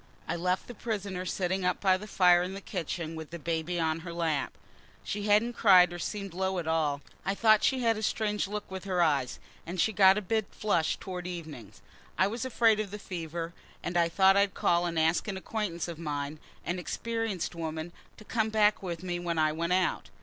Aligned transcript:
I 0.27 0.35
left 0.35 0.65
the 0.65 0.73
prisoner 0.73 1.27
sitting 1.27 1.63
up 1.63 1.79
by 1.79 1.95
the 1.95 2.07
fire 2.07 2.41
in 2.41 2.55
the 2.55 2.59
kitchen 2.59 3.15
with 3.15 3.29
the 3.29 3.37
baby 3.37 3.79
on 3.79 3.99
her 3.99 4.11
lap. 4.11 4.53
She 5.03 5.27
hadn't 5.27 5.53
cried 5.53 5.93
or 5.93 5.99
seemed 5.99 6.33
low 6.33 6.57
at 6.57 6.67
all, 6.67 7.01
as 7.03 7.03
she 7.03 7.05
did 7.05 7.05
the 7.05 7.11
night 7.11 7.11
before. 7.11 7.31
I 7.31 7.35
thought 7.55 7.63
she 7.63 7.79
had 7.83 7.97
a 7.97 8.01
strange 8.01 8.47
look 8.47 8.71
with 8.71 8.85
her 8.85 9.03
eyes, 9.03 9.37
and 9.63 9.79
she 9.79 9.93
got 9.93 10.17
a 10.17 10.21
bit 10.23 10.47
flushed 10.49 11.01
towards 11.01 11.27
evening. 11.27 11.73
I 12.17 12.25
was 12.25 12.45
afraid 12.45 12.79
of 12.79 12.89
the 12.89 12.97
fever, 12.97 13.53
and 13.83 13.95
I 13.95 14.09
thought 14.09 14.35
I'd 14.35 14.55
call 14.55 14.87
and 14.87 14.97
ask 14.97 15.27
an 15.27 15.37
acquaintance 15.37 15.87
of 15.87 15.99
mine, 15.99 16.39
an 16.65 16.79
experienced 16.79 17.53
woman, 17.53 17.91
to 18.17 18.25
come 18.25 18.49
back 18.49 18.81
with 18.81 19.03
me 19.03 19.19
when 19.19 19.37
I 19.37 19.51
went 19.51 19.73
out. 19.73 20.09